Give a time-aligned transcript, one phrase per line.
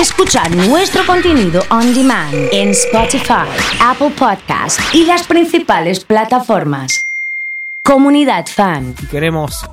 [0.00, 3.48] Escuchar nuestro contenido on demand en Spotify,
[3.80, 7.06] Apple Podcast y las principales plataformas.
[7.82, 8.94] Comunidad Fan.
[9.10, 9.64] Queremos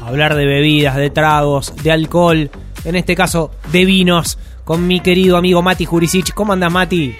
[0.00, 2.48] hablar de bebidas, de tragos, de alcohol,
[2.84, 6.32] en este caso de vinos, con mi querido amigo Mati Jurisic.
[6.32, 7.16] ¿Cómo andas, Mati?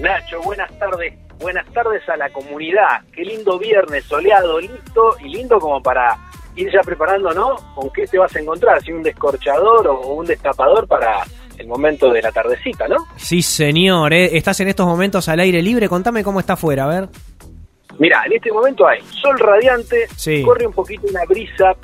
[0.00, 1.12] Nacho, buenas tardes.
[1.40, 3.00] Buenas tardes a la comunidad.
[3.12, 6.16] Qué lindo viernes, soleado, listo y lindo como para
[6.54, 7.56] ir ya preparando, ¿no?
[7.74, 8.80] ¿Con qué te vas a encontrar?
[8.80, 11.24] Si un descorchador o un destapador para
[11.58, 12.96] el momento de la tardecita, ¿no?
[13.16, 14.12] Sí, señor.
[14.12, 14.36] ¿eh?
[14.36, 15.88] Estás en estos momentos al aire libre.
[15.88, 17.08] Contame cómo está afuera, a ver.
[17.98, 20.42] Mira, en este momento hay sol radiante, Sí.
[20.42, 21.74] corre un poquito una brisa,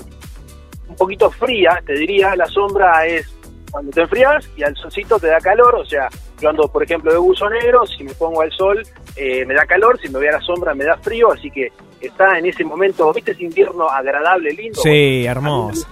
[0.88, 2.36] un poquito fría, te diría.
[2.36, 3.28] La sombra es
[3.70, 5.74] cuando te enfrías y al solcito te da calor.
[5.74, 6.08] O sea,
[6.40, 8.80] yo ando, por ejemplo, de buzo negro, si me pongo al sol
[9.16, 11.32] eh, me da calor, si me voy a la sombra me da frío.
[11.32, 14.80] Así que está en ese momento, ¿viste ese invierno agradable, lindo?
[14.82, 15.84] Sí, hermoso.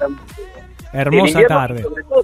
[0.92, 1.83] Hermosa tarde.
[1.83, 2.23] Sobre todo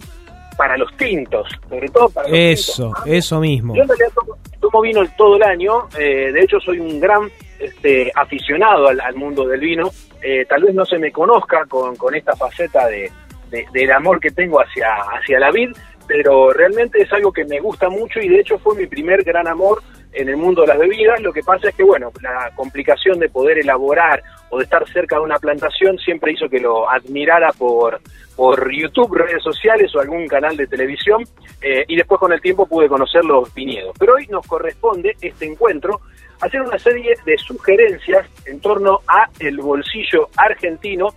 [0.59, 3.03] para los tintos, sobre todo para los Eso, tintos.
[3.07, 3.75] eso mismo.
[3.75, 7.31] Yo en realidad tomo, tomo vino todo el año, eh, de hecho soy un gran
[7.59, 11.95] este, aficionado al, al mundo del vino, Eh, tal vez no se me conozca con,
[11.95, 13.09] con esta faceta de,
[13.53, 15.71] de- del amor que tengo hacia, hacia la vid,
[16.09, 19.47] pero realmente es algo que me gusta mucho y de hecho fue mi primer gran
[19.47, 19.81] amor
[20.13, 23.29] en el mundo de las bebidas, lo que pasa es que bueno, la complicación de
[23.29, 28.01] poder elaborar o de estar cerca de una plantación siempre hizo que lo admirara por,
[28.35, 31.23] por YouTube, redes sociales o algún canal de televisión
[31.61, 33.95] eh, y después con el tiempo pude conocer los viñedos.
[33.99, 36.01] Pero hoy nos corresponde este encuentro
[36.41, 41.09] hacer una serie de sugerencias en torno a el bolsillo argentino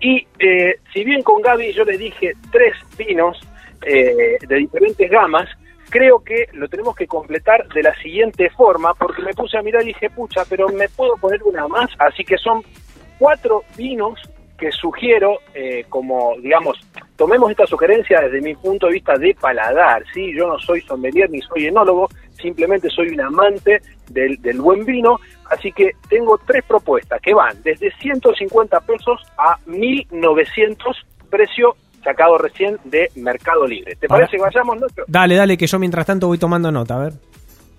[0.00, 3.40] y eh, si bien con Gaby yo le dije tres vinos
[3.82, 5.48] eh, de diferentes gamas,
[5.88, 9.82] creo que lo tenemos que completar de la siguiente forma, porque me puse a mirar
[9.82, 12.62] y dije, pucha, pero me puedo poner una más, así que son
[13.18, 14.20] cuatro vinos
[14.58, 16.78] que sugiero eh, como, digamos,
[17.16, 20.34] tomemos esta sugerencia desde mi punto de vista de paladar, ¿sí?
[20.34, 22.08] Yo no soy sommelier ni soy enólogo,
[22.40, 25.18] simplemente soy un amante del, del buen vino,
[25.50, 32.78] así que tengo tres propuestas que van desde 150 pesos a 1900, precio sacado recién
[32.84, 33.96] de Mercado Libre.
[33.96, 35.02] ¿Te parece que vayamos, Nacho?
[35.06, 37.12] Dale, dale, que yo mientras tanto voy tomando nota, a ver.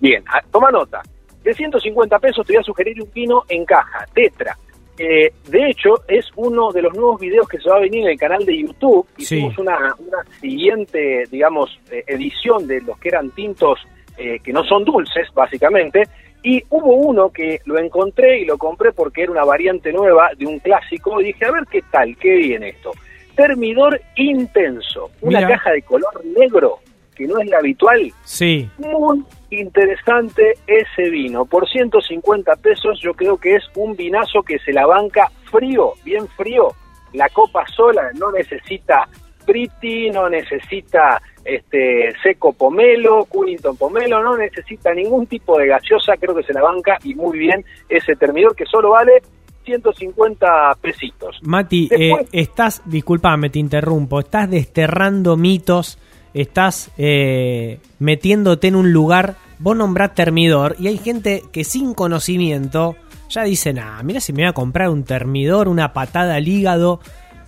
[0.00, 1.02] Bien, a- toma nota.
[1.42, 4.56] De 150 pesos te voy a sugerir un vino en caja, Tetra.
[4.98, 8.10] Eh, de hecho, es uno de los nuevos videos que se va a venir en
[8.10, 9.06] el canal de YouTube.
[9.16, 9.36] Sí.
[9.36, 13.78] Hicimos una, una siguiente, digamos, eh, edición de los que eran tintos
[14.16, 16.02] eh, que no son dulces, básicamente.
[16.42, 20.46] Y hubo uno que lo encontré y lo compré porque era una variante nueva de
[20.46, 21.20] un clásico.
[21.20, 22.90] Y dije, a ver qué tal, qué viene esto.
[23.38, 25.50] Termidor intenso, una Mira.
[25.50, 26.80] caja de color negro,
[27.14, 31.44] que no es la habitual, Sí, muy interesante ese vino.
[31.44, 36.26] Por 150 pesos yo creo que es un vinazo que se la banca frío, bien
[36.36, 36.72] frío.
[37.12, 39.08] La copa sola no necesita
[39.46, 46.34] Priti, no necesita este seco pomelo, Cunnington pomelo, no necesita ningún tipo de gaseosa, creo
[46.34, 49.22] que se la banca y muy bien ese termidor que solo vale
[49.68, 50.46] 150
[50.80, 51.36] pesitos.
[51.42, 55.98] Mati, eh, estás, disculpame, te interrumpo, estás desterrando mitos,
[56.32, 62.96] estás eh, metiéndote en un lugar, vos nombrás termidor y hay gente que sin conocimiento
[63.28, 67.00] ya dice, nah, mira si me voy a comprar un termidor, una patada al hígado.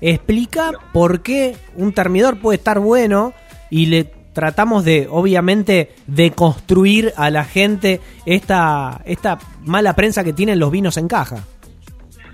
[0.03, 3.33] Explica por qué un termidor puede estar bueno
[3.71, 10.33] y le tratamos de, obviamente, de construir a la gente esta, esta mala prensa que
[10.33, 11.45] tienen los vinos en caja.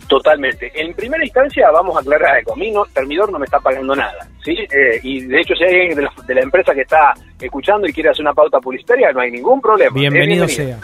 [0.09, 0.71] Totalmente.
[0.75, 2.53] En primera instancia, vamos a aclarar algo.
[2.53, 4.53] A mí no, Termidor no me está pagando nada, ¿sí?
[4.53, 7.87] Eh, y de hecho, si hay alguien de la, de la empresa que está escuchando
[7.89, 9.93] y quiere hacer una pauta publicitaria, no hay ningún problema.
[9.95, 10.79] Bienvenido sea.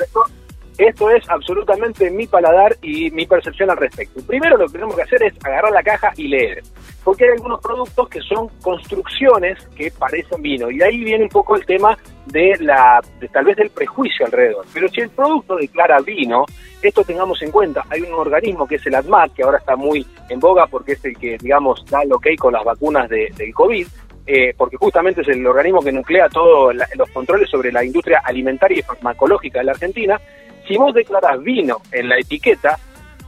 [0.79, 4.21] Esto, es absolutamente mi paladar y mi percepción al respecto.
[4.27, 6.63] Primero lo que tenemos que hacer es agarrar la caja y leer.
[7.05, 10.71] Porque hay algunos productos que son construcciones que parecen vino.
[10.71, 14.65] Y ahí viene un poco el tema de la, de tal vez del prejuicio alrededor.
[14.73, 16.45] Pero si el producto declara vino,
[16.81, 17.85] esto tengamos en cuenta.
[17.91, 21.05] Hay un organismo que es el ADMAT, que ahora está muy en boga porque es
[21.05, 23.87] el que, digamos, da el ok con las vacunas de- del COVID.
[24.25, 28.79] eh, porque justamente es el organismo que nuclea todos los controles sobre la industria alimentaria
[28.79, 30.21] y farmacológica de la Argentina.
[30.67, 32.79] Si vos declarás vino en la etiqueta,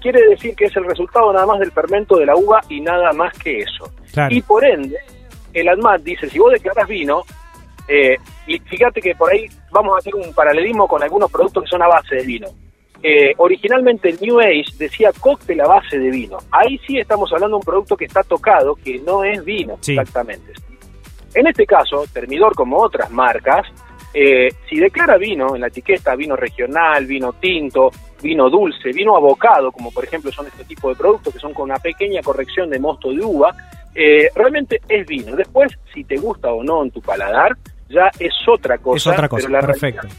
[0.00, 3.12] quiere decir que es el resultado nada más del fermento de la uva y nada
[3.12, 3.90] más que eso.
[4.12, 4.34] Claro.
[4.34, 4.96] Y por ende,
[5.52, 7.22] el ADMAT dice, si vos declarás vino,
[7.88, 8.16] eh,
[8.46, 11.82] y fíjate que por ahí vamos a hacer un paralelismo con algunos productos que son
[11.82, 12.48] a base de vino.
[13.02, 16.38] Eh, originalmente el New Age decía cóctel a base de vino.
[16.50, 19.92] Ahí sí estamos hablando de un producto que está tocado, que no es vino, Sí.
[19.92, 20.52] exactamente.
[21.34, 23.66] En este caso, Termidor, como otras marcas,
[24.14, 27.90] eh, si declara vino en la etiqueta, vino regional, vino tinto,
[28.22, 31.64] vino dulce, vino abocado, como por ejemplo son este tipo de productos que son con
[31.64, 33.52] una pequeña corrección de mosto de uva,
[33.94, 35.34] eh, realmente es vino.
[35.36, 37.56] Después, si te gusta o no en tu paladar,
[37.88, 38.96] ya es otra cosa.
[38.96, 40.02] Es otra cosa, pero la perfecto.
[40.02, 40.16] realidad-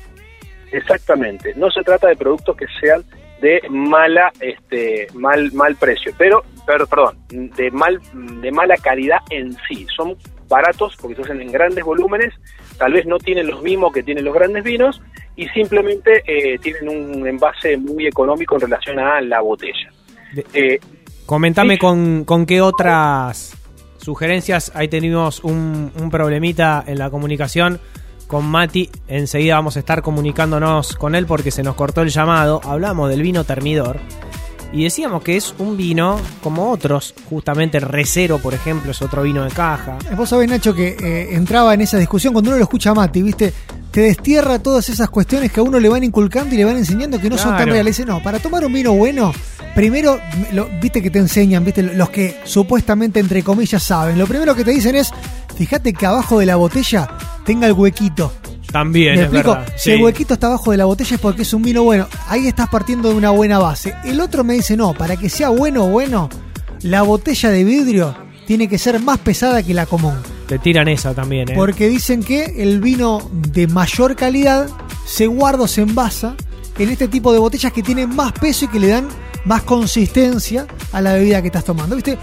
[0.72, 1.54] exactamente.
[1.56, 3.04] No se trata de productos que sean
[3.42, 8.00] de mala, este, mal, mal precio, pero, pero, perdón, de mal,
[8.42, 9.86] de mala calidad en sí.
[9.96, 10.16] Son
[10.48, 12.34] baratos porque se hacen en grandes volúmenes,
[12.78, 15.02] tal vez no tienen los mismos que tienen los grandes vinos
[15.36, 19.90] y simplemente eh, tienen un envase muy económico en relación a la botella.
[20.54, 20.80] Eh,
[21.26, 21.80] Comentame Sí.
[21.80, 23.56] con, con qué otras
[23.98, 24.72] sugerencias.
[24.76, 27.80] Ahí tenemos un, un problemita en la comunicación
[28.28, 28.90] con Mati.
[29.08, 32.62] Enseguida vamos a estar comunicándonos con él porque se nos cortó el llamado.
[32.64, 34.00] Hablamos del vino termidor.
[34.74, 39.22] Y decíamos que es un vino como otros, justamente el Recero, por ejemplo, es otro
[39.24, 39.98] vino de caja.
[40.18, 43.22] Vos sabés, Nacho, que eh, entraba en esa discusión cuando uno lo escucha a Mati,
[43.22, 43.54] ¿viste?
[43.92, 47.20] Te destierra todas esas cuestiones que a uno le van inculcando y le van enseñando
[47.22, 47.96] que no son tan reales.
[47.96, 49.32] Dice, no, para tomar un vino bueno,
[49.74, 50.20] primero,
[50.52, 54.20] lo- viste que te enseñan, viste, los que supuestamente, entre comillas, saben.
[54.20, 55.12] Lo primero que te dicen es,
[55.56, 57.08] fíjate que abajo de la botella
[57.46, 58.34] tenga el huequito.
[58.76, 59.52] También, ¿Me es explico?
[59.56, 59.74] verdad.
[59.78, 62.08] Si el huequito está abajo de la botella es porque es un vino bueno.
[62.28, 63.94] Ahí estás partiendo de una buena base.
[64.04, 66.30] El otro me dice, no, para que sea bueno, bueno,
[66.82, 68.14] la botella de vidrio
[68.46, 70.16] tiene que ser más pesada que la común.
[70.48, 71.54] Te tiran esa también, ¿eh?
[71.56, 74.68] Porque dicen que el vino de mayor calidad
[75.06, 76.36] se guarda o se envasa
[76.78, 79.08] en este tipo de botellas que tienen más peso y que le dan
[79.46, 81.96] más consistencia a la bebida que estás tomando.
[81.96, 82.18] ¿Viste?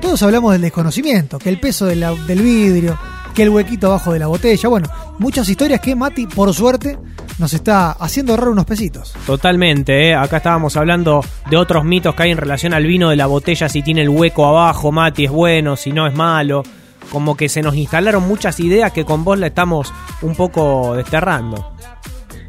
[0.00, 2.98] Todos hablamos del desconocimiento, que el peso de la- del vidrio,
[3.32, 4.68] que el huequito abajo de la botella.
[4.68, 4.88] Bueno,
[5.18, 6.98] muchas historias que Mati, por suerte,
[7.38, 9.14] nos está haciendo ahorrar unos pesitos.
[9.26, 10.14] Totalmente, ¿eh?
[10.14, 13.68] acá estábamos hablando de otros mitos que hay en relación al vino de la botella,
[13.68, 16.62] si tiene el hueco abajo, Mati, es bueno, si no es malo.
[17.10, 19.92] Como que se nos instalaron muchas ideas que con vos la estamos
[20.22, 21.72] un poco desterrando.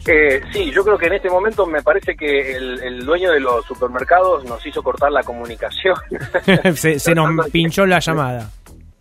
[0.05, 3.39] Eh, sí, yo creo que en este momento me parece que el, el dueño de
[3.39, 5.95] los supermercados nos hizo cortar la comunicación.
[6.75, 8.49] se, se nos pinchó la llamada.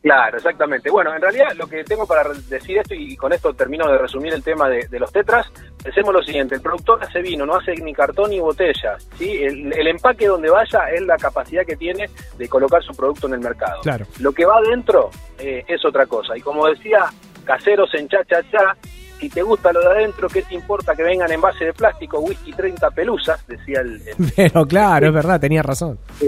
[0.02, 0.90] Claro, exactamente.
[0.90, 4.34] Bueno, en realidad lo que tengo para decir esto, y con esto termino de resumir
[4.34, 5.46] el tema de, de los tetras,
[5.82, 9.42] pensemos lo siguiente, el productor hace vino, no hace ni cartón ni botellas, ¿sí?
[9.44, 13.34] El, el empaque donde vaya es la capacidad que tiene de colocar su producto en
[13.34, 13.80] el mercado.
[13.82, 14.04] Claro.
[14.18, 16.36] Lo que va adentro eh, es otra cosa.
[16.36, 17.04] Y como decía
[17.44, 18.76] Caseros en Cha Cha Cha,
[19.20, 22.18] si te gusta lo de adentro, ¿qué te importa que vengan en base de plástico,
[22.18, 23.46] whisky 30 pelusas?
[23.46, 25.96] Decía el, el- Pero claro, es verdad, tenía razón.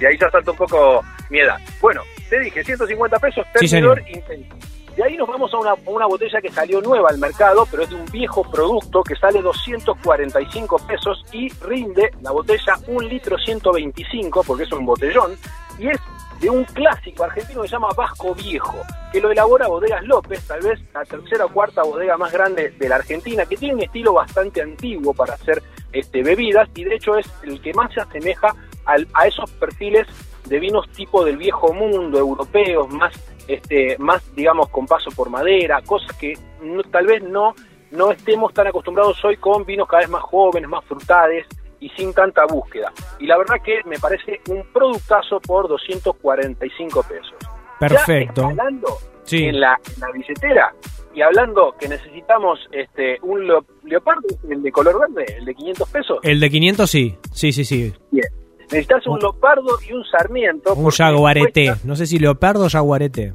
[0.00, 1.56] y ahí ya salta un poco mi edad.
[1.80, 2.02] Bueno,
[2.36, 4.54] te dije, 150 pesos, Sí, termidor intenso.
[4.96, 7.90] De ahí nos vamos a una, una botella que salió nueva al mercado, pero es
[7.90, 14.42] de un viejo producto que sale 245 pesos y rinde la botella 1 litro 125,
[14.44, 15.32] porque es un botellón,
[15.78, 15.98] y es
[16.40, 18.76] de un clásico argentino que se llama Vasco Viejo,
[19.12, 22.88] que lo elabora Bodegas López, tal vez la tercera o cuarta bodega más grande de
[22.88, 27.16] la Argentina, que tiene un estilo bastante antiguo para hacer este, bebidas, y de hecho
[27.16, 28.54] es el que más se asemeja
[28.84, 30.06] al- a esos perfiles
[30.48, 33.14] de vinos tipo del viejo mundo, europeos, más,
[33.48, 37.54] este, más digamos, con paso por madera, cosas que no- tal vez no,
[37.90, 41.46] no estemos tan acostumbrados hoy con vinos cada vez más jóvenes, más frutades
[41.80, 42.92] y sin tanta búsqueda.
[43.18, 47.34] Y la verdad que me parece un productazo por 245 pesos.
[47.78, 48.42] Perfecto.
[48.42, 48.88] Ya escalando
[49.24, 49.44] Sí.
[49.44, 50.74] en, la, en la billetera
[51.14, 55.88] y hablando que necesitamos este un leo- leopardo, el de color verde, el de 500
[55.90, 56.18] pesos.
[56.22, 57.94] El de 500 sí, sí, sí, sí.
[58.10, 58.26] Bien.
[58.70, 60.74] Necesitas un leopardo y un sarmiento.
[60.74, 61.66] Un jaguarete.
[61.66, 63.32] cuesta- No sé si leopardo o jaguarete.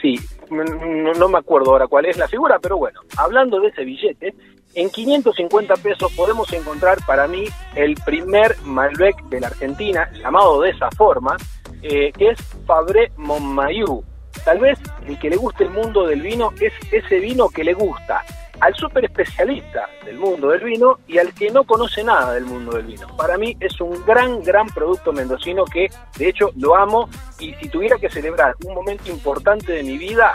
[0.00, 0.16] Sí,
[0.50, 3.84] no, no- no me acuerdo ahora cuál es la figura, pero bueno, hablando de ese
[3.84, 4.34] billete,
[4.74, 10.70] en 550 pesos podemos encontrar para mí el primer Malbec de la Argentina, llamado de
[10.70, 11.36] esa forma,
[11.82, 14.04] eh, que es Fabré Montmayou.
[14.44, 17.74] Tal vez el que le guste el mundo del vino es ese vino que le
[17.74, 18.22] gusta
[18.60, 22.72] al súper especialista del mundo del vino y al que no conoce nada del mundo
[22.76, 23.06] del vino.
[23.16, 25.88] Para mí es un gran, gran producto mendocino que
[26.18, 30.32] de hecho lo amo y si tuviera que celebrar un momento importante de mi vida,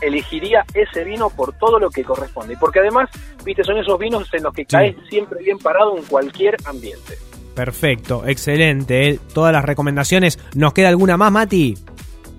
[0.00, 2.56] elegiría ese vino por todo lo que corresponde.
[2.58, 3.08] Porque además,
[3.44, 7.16] viste, son esos vinos en los que caes siempre bien parado en cualquier ambiente.
[7.54, 9.10] Perfecto, excelente.
[9.10, 9.20] eh.
[9.32, 10.38] Todas las recomendaciones.
[10.54, 11.76] ¿Nos queda alguna más, Mati?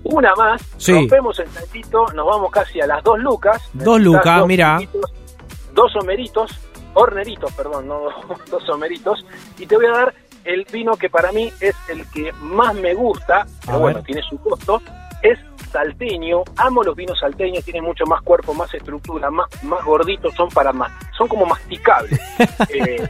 [0.02, 0.92] Una más, Sí.
[0.92, 3.62] rompemos el saltito, nos vamos casi a las dos lucas.
[3.72, 4.78] Dos lucas, mira.
[5.74, 6.50] Dos homeritos,
[6.94, 8.08] horneritos, perdón, no
[8.50, 9.24] dos homeritos.
[9.58, 10.14] Y te voy a dar
[10.44, 14.22] el vino que para mí es el que más me gusta, pero A bueno, tiene
[14.22, 14.80] su costo.
[15.22, 15.38] Es
[15.72, 20.48] salteño, amo los vinos salteños, tienen mucho más cuerpo, más estructura, más, más gorditos, son
[20.50, 22.20] para más, son como masticables.
[22.68, 23.08] Eh,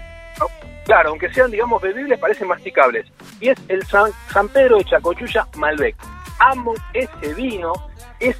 [0.85, 3.06] claro, aunque sean, digamos, bebibles, parecen masticables.
[3.40, 5.97] Y es el San, San Pedro de Chacochulla Malbec.
[6.38, 7.73] Amo ese vino,
[8.21, 8.37] es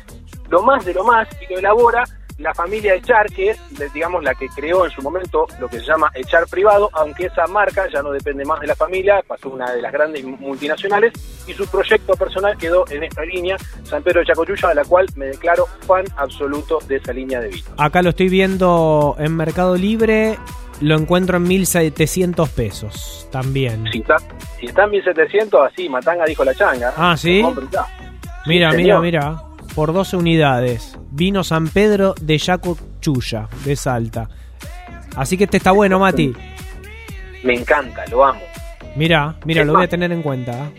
[0.49, 2.05] lo más de lo más y lo elabora
[2.39, 3.61] la familia Echar, que es,
[3.93, 7.47] digamos, la que creó en su momento lo que se llama Echar Privado, aunque esa
[7.47, 11.13] marca ya no depende más de la familia, pasó una de las grandes multinacionales,
[11.47, 15.07] y su proyecto personal quedó en esta línea, San Pedro de Chacochulla, de la cual
[15.17, 17.69] me declaro fan absoluto de esa línea de vino.
[17.79, 20.39] Acá lo estoy viendo en Mercado Libre,
[20.81, 23.87] lo encuentro en 1700 pesos también.
[23.93, 24.17] Si está,
[24.59, 26.93] si está en 1700, así, Matanga dijo la changa.
[26.97, 27.45] Ah, ¿sí?
[28.47, 29.43] Mira, mira, mira
[29.75, 30.99] por 12 unidades.
[31.17, 34.29] Vino San Pedro de Yaco Chuya, de Salta.
[35.15, 36.35] Así que este está bueno, Mati.
[37.45, 38.41] Me encanta, lo amo.
[38.97, 40.73] Mira, mira, lo voy a tener en cuenta.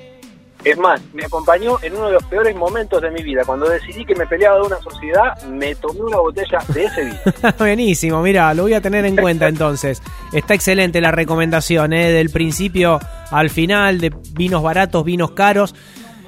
[0.66, 3.44] Es más, me acompañó en uno de los peores momentos de mi vida.
[3.46, 7.18] Cuando decidí que me peleaba de una sociedad, me tomé una botella de ese vino.
[7.58, 10.02] Buenísimo, mira, lo voy a tener en cuenta entonces.
[10.34, 12.12] Está excelente la recomendación, ¿eh?
[12.12, 13.00] del principio
[13.32, 15.76] al final, de vinos baratos, vinos caros.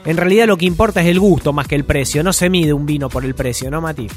[0.07, 2.23] En realidad lo que importa es el gusto más que el precio.
[2.23, 4.07] No se mide un vino por el precio, ¿no, Mati?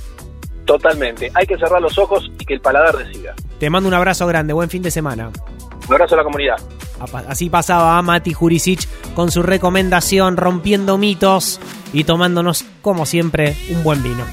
[0.65, 1.33] Totalmente.
[1.35, 3.35] Hay que cerrar los ojos y que el paladar decida.
[3.59, 4.53] Te mando un abrazo grande.
[4.53, 5.33] Buen fin de semana.
[5.89, 6.59] Un abrazo a la comunidad.
[7.27, 11.59] Así pasaba a Mati Jurisic con su recomendación, rompiendo mitos
[11.93, 14.25] y tomándonos, como siempre, un buen vino.